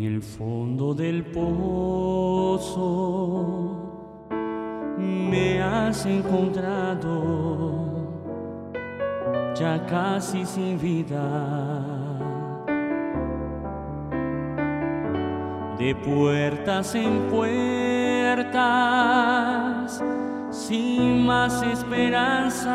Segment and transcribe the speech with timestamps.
[0.00, 2.56] En el fondo del pozo
[4.96, 7.04] me has encontrado
[9.54, 11.20] ya casi sin vida.
[15.78, 18.42] De puertas en puertas,
[20.50, 22.72] sin más esperanza,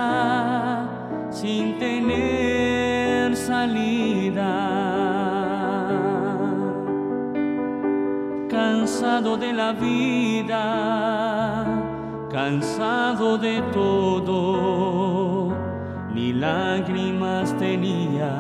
[1.32, 5.05] sin tener salida.
[9.06, 10.58] Cansado de la vida,
[12.32, 15.54] cansado de todo,
[16.12, 18.36] ni lágrimas tenía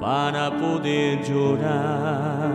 [0.00, 2.52] para poder llorar.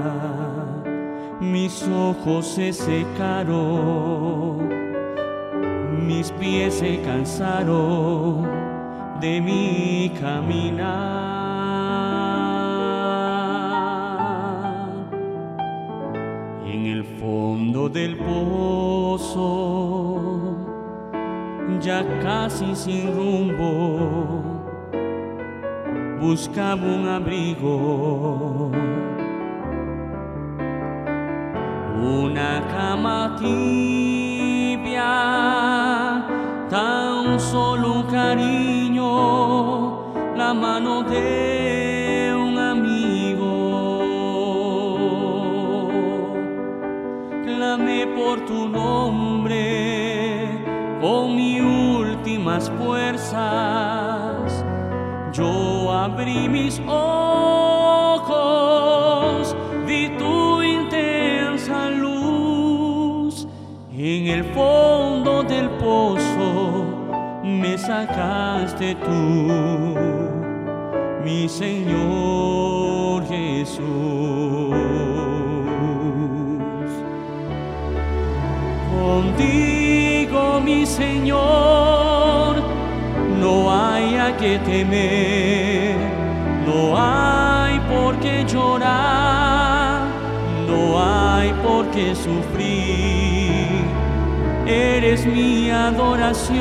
[1.41, 4.69] Mis ojos se secaron,
[6.07, 8.47] mis pies se cansaron
[9.19, 11.20] de mi caminar.
[17.03, 19.49] Fondo del pozo,
[21.79, 24.41] ya casi sin rumbo,
[26.19, 28.71] buscaba un abrigo.
[32.03, 35.13] Una cama tibia,
[36.69, 39.05] tan solo un cariño,
[40.35, 41.50] la mano de
[47.57, 50.47] Clamé por tu nombre
[51.01, 54.63] con mis últimas fuerzas.
[55.33, 58.33] Yo abrí mis ojos,
[59.85, 63.47] vi tu intensa luz.
[63.91, 66.85] En el fondo del pozo
[67.43, 69.95] me sacaste tú,
[71.23, 73.81] mi Señor Jesús.
[79.01, 82.55] Contigo, mi Señor,
[83.39, 85.95] no hay a que temer,
[86.67, 90.03] no hay por qué llorar,
[90.67, 93.85] no hay por qué sufrir.
[94.67, 96.59] Eres mi adoración,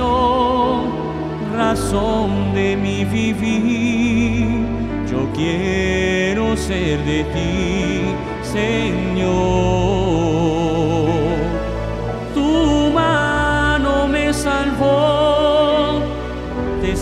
[1.54, 4.64] razón de mi vivir.
[5.10, 8.00] Yo quiero ser de ti,
[8.42, 10.39] Señor.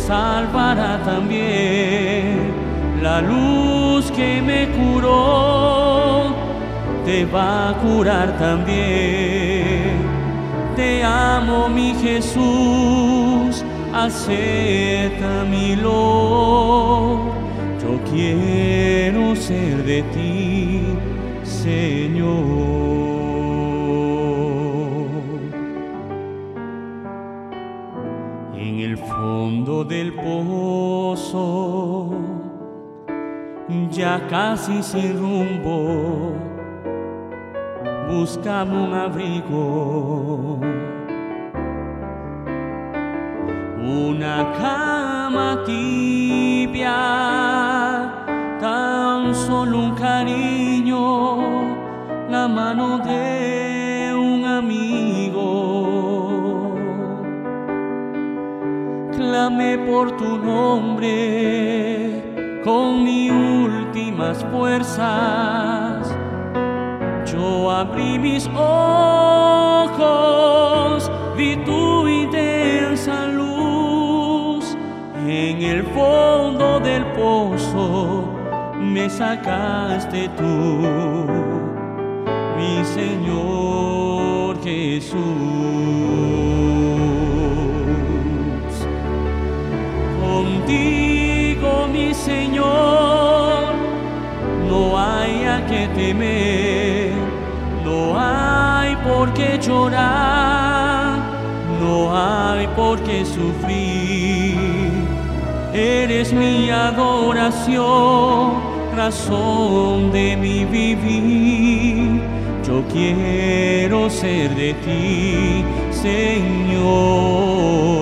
[0.07, 2.53] Salvará también.
[3.03, 6.35] La luz que me curó,
[7.05, 10.07] te va a curar también.
[10.77, 17.33] Te amo, mi Jesús, acepta mi lo.
[17.83, 20.83] Yo quiero ser de ti,
[21.43, 23.08] Señor.
[28.89, 32.09] El fondo del pozo,
[33.91, 36.33] ya casi sin rumbo,
[38.09, 40.59] buscaba un abrigo.
[44.07, 46.97] Una cama tibia,
[48.59, 51.03] tan solo un cariño,
[52.31, 55.58] la mano de un amigo.
[59.49, 62.23] Por tu nombre
[62.63, 66.15] con mis últimas fuerzas.
[67.25, 69.91] Yo abrí mis ojos,
[71.35, 74.77] vi tu intensa luz.
[75.27, 78.29] En el fondo del pozo
[78.79, 80.45] me sacaste tú,
[82.59, 86.38] mi Señor Jesús.
[92.29, 93.73] Señor,
[94.69, 97.13] no hay a que temer,
[97.83, 101.21] no hay por qué llorar,
[101.81, 104.59] no hay por qué sufrir.
[105.73, 108.53] Eres mi adoración,
[108.95, 112.21] razón de mi vivir.
[112.67, 117.98] Yo quiero ser de ti, Señor.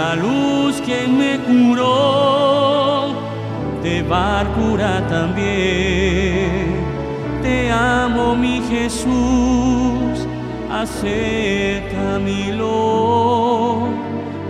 [0.00, 3.12] la luz quien me curó,
[3.82, 6.66] te va a curar también.
[7.42, 10.14] Te amo, mi Jesús,
[10.80, 11.20] acéptamelo.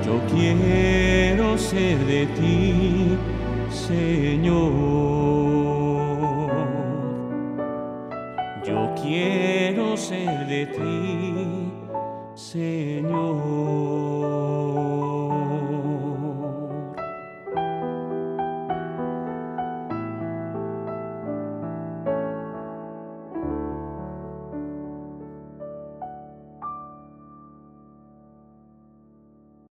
[0.06, 3.18] Yo quiero ser de ti,
[3.88, 4.70] Señor.
[8.68, 10.92] Yo quiero ser de ti,
[12.34, 13.80] Señor.